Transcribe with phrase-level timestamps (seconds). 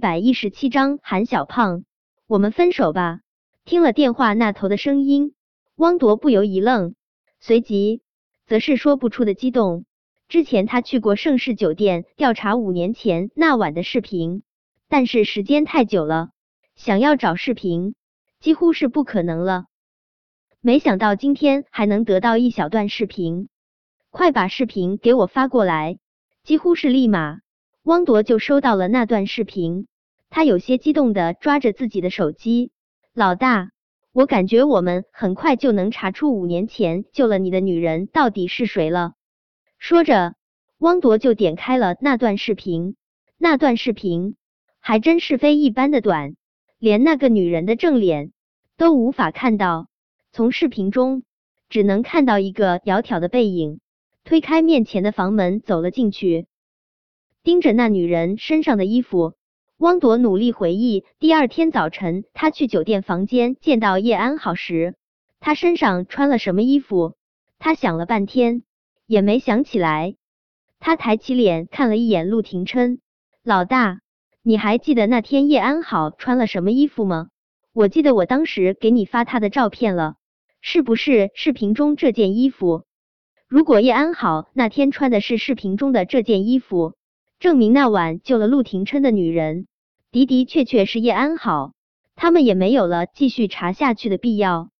[0.00, 1.84] 百一十七章韩小胖，
[2.26, 3.20] 我们分手吧。
[3.66, 5.34] 听了电话那头的声音，
[5.76, 6.94] 汪铎不由一愣，
[7.38, 8.00] 随即
[8.46, 9.84] 则是说不出的激动。
[10.26, 14.42] 之前他去过盛世酒店调查五年前那晚的视频，
[14.88, 16.30] 但是时间太久了，
[16.74, 17.94] 想要找视频
[18.40, 19.66] 几乎是不可能了。
[20.62, 23.48] 没想到今天还能得到一小段视频，
[24.08, 25.98] 快把视频给我发过来！
[26.42, 27.40] 几乎是立马，
[27.82, 29.86] 汪铎就收到了那段视频，
[30.30, 32.70] 他有些激动的抓着自己的手机。
[33.12, 33.72] 老大，
[34.12, 39.14] 我感觉我们很快就能查出五年前救了你的女人到底是谁了。
[39.76, 40.34] 说着，
[40.78, 42.94] 汪铎就点开了那段视频。
[43.36, 44.36] 那段视频
[44.78, 46.36] 还真是非一般的短，
[46.78, 48.32] 连那个女人的正脸
[48.76, 49.88] 都无法看到。
[50.30, 51.24] 从视频中
[51.68, 53.80] 只能看到一个窈窕的背影，
[54.22, 56.46] 推开面前的房门走了进去，
[57.42, 59.34] 盯着那女人身上的衣服。
[59.80, 64.94] 汪铎努力回忆，第二天早晨他去酒店房间见到叶安好时，
[65.40, 67.14] 他身上穿了什么衣服？
[67.58, 68.62] 他想了半天
[69.06, 70.16] 也没想起来。
[70.80, 72.98] 他抬起脸看了一眼陆廷琛，
[73.42, 74.00] 老大，
[74.42, 77.28] 你还记得那天叶安好穿了什么衣服吗？
[77.72, 80.16] 我记得我当时给你发他的照片了，
[80.60, 82.84] 是不是视频中这件衣服？
[83.48, 86.92] 如果叶安好那天穿的是视频中的这件衣服，
[87.38, 89.68] 证明那晚救了陆廷琛的女人。
[90.12, 91.72] 的的确确是叶安好，
[92.16, 94.70] 他们也没有了继续查下去的必要。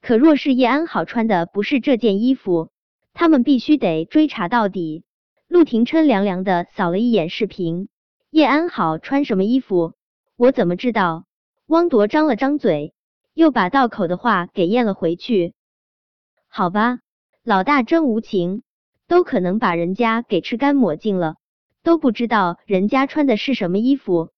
[0.00, 2.70] 可若是叶安好穿的不是这件衣服，
[3.12, 5.02] 他们必须得追查到底。
[5.48, 7.88] 陆廷琛凉凉的扫了一眼视频，
[8.30, 9.94] 叶安好穿什么衣服，
[10.36, 11.24] 我怎么知道？
[11.66, 12.94] 汪铎张了张嘴，
[13.34, 15.54] 又把道口的话给咽了回去。
[16.48, 17.00] 好吧，
[17.42, 18.62] 老大真无情，
[19.08, 21.34] 都可能把人家给吃干抹净了，
[21.82, 24.30] 都不知道人家穿的是什么衣服。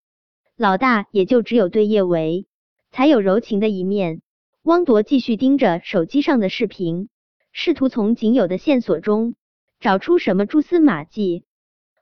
[0.61, 2.47] 老大也就只有对叶维
[2.91, 4.21] 才有柔情的一面。
[4.63, 7.09] 汪铎继续盯着手机上的视频，
[7.51, 9.37] 试图从仅有的线索中
[9.81, 11.45] 找出什么蛛丝马迹。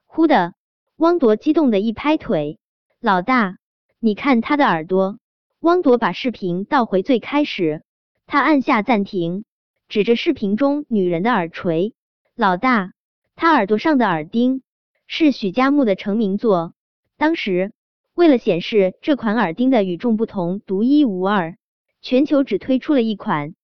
[0.06, 0.54] 忽的，
[0.97, 2.58] 汪铎激动的一拍腿
[3.00, 3.58] ：“老大，
[4.00, 5.20] 你看他的耳朵！”
[5.62, 7.84] 汪铎把视频倒回最开始，
[8.26, 9.44] 他按下暂停，
[9.88, 11.94] 指着视频中女人的耳垂
[12.34, 12.92] ：“老大，
[13.36, 14.64] 他耳朵上的耳钉
[15.06, 16.74] 是许家木的成名作，
[17.16, 17.70] 当时。”
[18.18, 21.56] 为了显示这款耳钉的与众不同、独一无二，
[22.02, 23.54] 全球只推出了一款。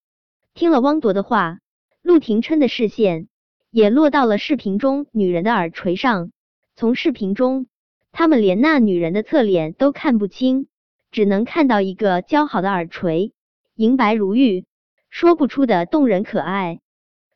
[0.55, 1.59] 听了汪铎的话，
[2.03, 3.27] 陆廷琛的视线
[3.73, 6.31] 也落到了视频中女人的耳垂上。
[6.77, 7.67] 从视频中，
[8.13, 10.69] 他们连那女人的侧脸都看不清，
[11.11, 13.33] 只能看到一个姣好的耳垂，
[13.75, 14.67] 银白如玉，
[15.11, 16.79] 说不出的动人可爱。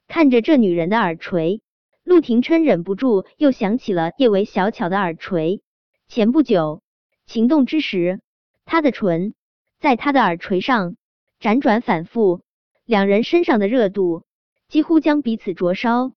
[0.06, 1.62] 看着这女人的耳垂，
[2.04, 5.62] 陆廷琛忍不住又想起了叶维小巧的耳垂。
[6.06, 6.80] 前不久。
[7.28, 8.22] 情动之时，
[8.64, 9.34] 他的唇
[9.78, 10.96] 在他的耳垂上
[11.38, 12.40] 辗转反复，
[12.86, 14.24] 两人身上的热度
[14.66, 16.12] 几乎将彼此灼烧。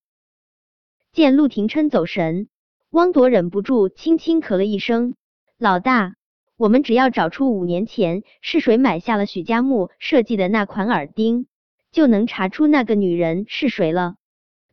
[1.12, 2.48] 见陆廷琛走神，
[2.92, 5.16] 汪铎忍不住轻轻咳了一声
[5.60, 6.16] ：“老大，
[6.56, 11.46] 我们只要找出五年前是谁买下了许家木设计的那款耳钉，
[11.92, 14.16] 就能查出那个女人是谁了。”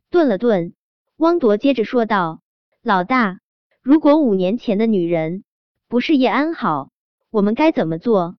[0.09, 0.73] 顿了顿，
[1.17, 2.39] 汪铎接着说道
[2.81, 3.41] ：“老大，
[3.81, 5.43] 如果五年前的女人……”
[5.89, 6.91] 不是叶安好，
[7.31, 8.37] 我们该怎么做？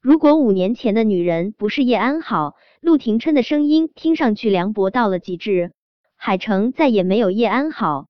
[0.00, 5.70] 如果五年前的女人不是叶安好，陆廷琛的声音听上去凉薄到了极致。
[6.16, 8.08] 海城再也没有叶安好。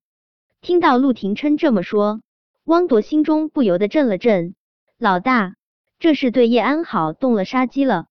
[0.61, 2.21] 听到陆廷琛这么说，
[2.63, 4.55] 汪铎心中不由得震了震。
[4.97, 5.53] 老大，
[5.99, 8.07] 这是对叶安好动了杀机了。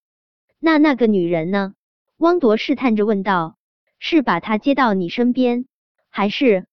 [0.61, 1.75] 那那个女人呢？
[2.17, 3.57] 汪铎试探着问道。
[3.99, 5.67] 是把她接到你身边，
[6.11, 6.67] 还是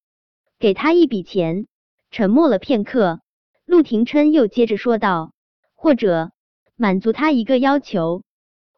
[0.60, 1.66] 给她一笔钱？
[2.12, 3.20] 沉默了片刻。
[3.68, 5.34] 陆廷琛又接着说道
[5.76, 6.30] ：“或者
[6.74, 8.22] 满足他一个要求。”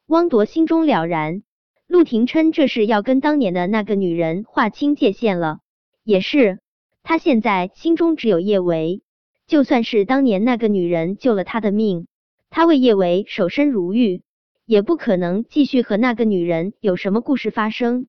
[0.08, 1.44] 汪铎心中了然，
[1.86, 5.60] 陆廷琛这是要跟当年的那个女人划清界限了。
[6.02, 6.58] 也是，
[7.04, 9.02] 他现在心中只有叶维，
[9.46, 12.08] 就算是当年那个女人救了他的命，
[12.50, 14.22] 他为叶维守身如玉，
[14.66, 18.08] 也不可能继续和那个女人有什么故事发生。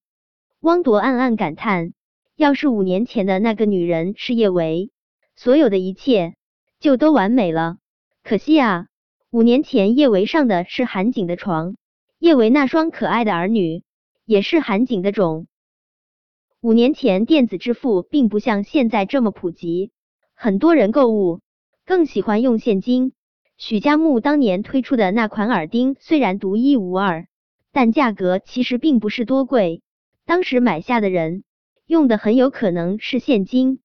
[0.61, 1.93] 汪铎暗暗感叹：
[2.35, 4.89] 要是五年前的那个女人是叶维，
[5.35, 6.33] 所有的一切。
[6.81, 7.77] 就都完美了，
[8.23, 8.87] 可惜啊，
[9.29, 11.75] 五年前叶维上的是韩景的床，
[12.17, 13.83] 叶维那双可爱的儿女
[14.25, 15.45] 也是韩景的种。
[16.59, 19.91] 五年前电子支付并不像现在这么普及，
[20.33, 21.41] 很多人购物
[21.85, 23.13] 更喜欢用现金。
[23.57, 27.27] 许家木当年推出的那款耳钉虽然独一无二，
[27.71, 29.83] 但价格其实并不是多贵，
[30.25, 31.43] 当时买下的人
[31.85, 33.80] 用的很有可能是现金。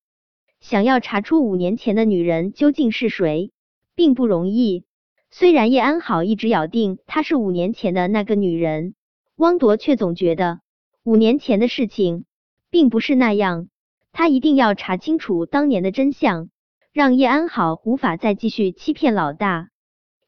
[0.68, 3.52] 想要查出五年前的女人究竟是谁，
[3.94, 4.84] 并不容易。
[5.30, 8.96] 虽然叶安好一直咬定她是五年前的那个女人，
[9.36, 10.58] 汪铎却总觉得
[11.04, 12.24] 五年前的事情
[12.68, 13.68] 并不是那样。
[14.10, 16.50] 他一定要查清楚当年的真相，
[16.92, 19.68] 让叶安好无法再继续欺骗老大。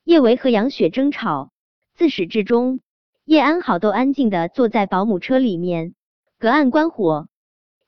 [0.04, 1.50] 叶维和杨雪争吵，
[1.96, 2.78] 自始至终，
[3.24, 5.96] 叶安好都安静的坐在保姆车里面，
[6.38, 7.26] 隔岸观火。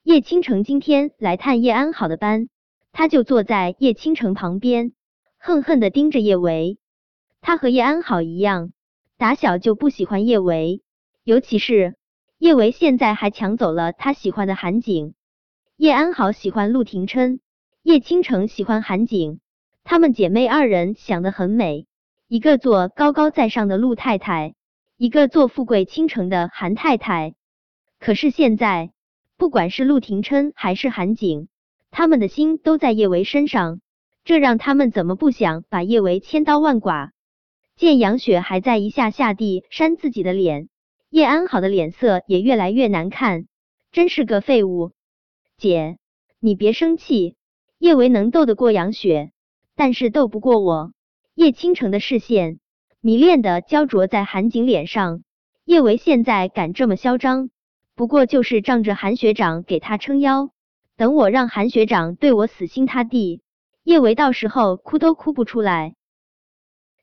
[0.03, 2.49] 叶倾城今天来探叶安好的班，
[2.91, 4.93] 他就坐在叶倾城旁边，
[5.37, 6.79] 恨恨的盯着叶维。
[7.43, 8.73] 他和叶安好一样，
[9.19, 10.81] 打小就不喜欢叶维，
[11.23, 11.97] 尤其是
[12.39, 15.13] 叶维现在还抢走了他喜欢的韩景。
[15.77, 17.41] 叶安好喜欢陆廷琛，
[17.83, 19.41] 叶倾城喜欢韩景，
[19.85, 21.87] 她们姐妹二人想得很美，
[22.27, 24.55] 一个做高高在上的陆太太，
[24.97, 27.35] 一个做富贵倾城的韩太太。
[27.99, 28.93] 可是现在，
[29.41, 31.49] 不管是陆廷琛还是韩景，
[31.91, 33.81] 他们的心都在叶维身上，
[34.23, 37.13] 这让他们怎么不想把叶维千刀万剐？
[37.75, 40.69] 见杨雪还在一下下地扇自己的脸，
[41.09, 43.47] 叶安好的脸色也越来越难看，
[43.93, 44.93] 真是个废物。
[45.57, 45.97] 姐，
[46.39, 47.35] 你别生气。
[47.79, 49.33] 叶维能斗得过杨雪，
[49.75, 50.93] 但是斗不过我。
[51.35, 52.61] 叶倾城的视线
[53.01, 55.23] 迷恋的焦灼在韩景脸上。
[55.65, 57.49] 叶维现在敢这么嚣张，
[58.01, 60.49] 不过就是仗着韩学长给他撑腰。
[60.97, 63.43] 等我让韩学长对我死心塌地，
[63.85, 65.97] 叶维到时候哭都哭不出来。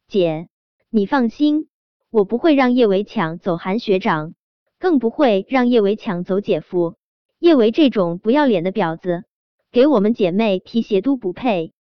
[0.08, 0.48] 姐，
[0.90, 1.68] 你放心，
[2.10, 4.34] 我不会让叶维抢走韩学长，
[4.80, 6.96] 更不会让叶维抢走姐夫。
[7.38, 9.24] 叶维这种不要脸的婊子，
[9.72, 11.74] 给我们姐妹提鞋都不配。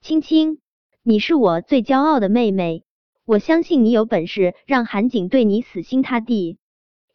[0.00, 0.60] 青青，
[1.02, 2.84] 你是我最骄傲的妹妹，
[3.26, 6.58] 我相信你有本事让韩景对你死心塌地。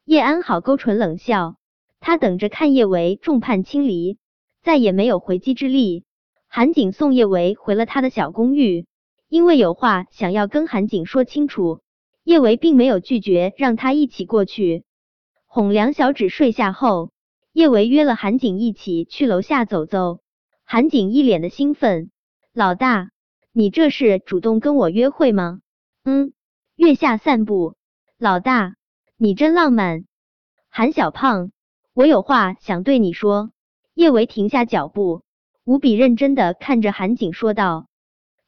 [0.08, 1.58] 叶安好勾唇冷笑，
[2.00, 4.18] 他等着看叶维众叛亲离，
[4.64, 6.06] 再也没有回击之力。
[6.48, 8.86] 韩景送叶维回了他的小公寓，
[9.28, 11.82] 因为有话想要跟韩景说清楚，
[12.24, 14.86] 叶维并没有拒绝让他一起过去。
[15.46, 17.12] 哄梁小芷睡下后。
[17.52, 20.22] 叶维约了韩景一起去楼下走走，
[20.64, 22.12] 韩景一脸的兴奋。
[22.54, 23.10] 老大，
[23.52, 25.60] 你这是主动跟我约会吗？
[26.06, 26.32] 嗯，
[26.78, 27.76] 月下散步。
[28.18, 28.76] 老大，
[29.20, 30.06] 你真浪漫。
[30.70, 31.50] 韩小胖，
[31.96, 33.50] 我有话想对你说。
[33.96, 35.24] 叶维停下脚步，
[35.64, 37.88] 无比认真的看着韩景说道。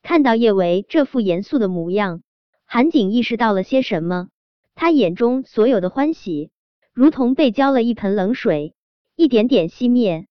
[0.04, 2.22] 看到叶维这副严肃的模样，
[2.66, 4.30] 韩景意识到了些什么，
[4.76, 6.52] 他眼中所有的欢喜，
[6.94, 8.76] 如同被浇了一盆冷水。
[9.16, 10.28] 一点点熄灭。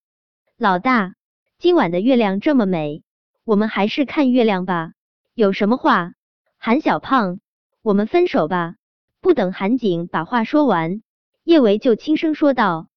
[0.56, 1.14] 老大，
[1.58, 3.02] 今晚的月亮这么美，
[3.44, 4.92] 我们还是看月亮吧。
[5.34, 6.12] 有什么话？
[6.58, 7.40] 韩小胖，
[7.82, 8.76] 我们分手吧。
[9.20, 11.02] 不等韩景把话说完，
[11.44, 12.88] 叶维就轻声说道。